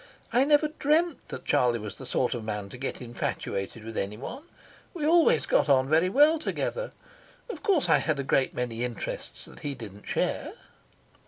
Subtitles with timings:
[0.33, 4.41] I sever dreamed that Charlie was the sort of man to get infatuated with anyone.
[4.95, 6.91] We always got on very well together.
[7.51, 10.53] Of course, I had a great many interests that he didn't share."